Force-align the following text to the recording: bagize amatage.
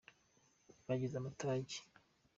bagize 0.87 1.15
amatage. 1.17 1.75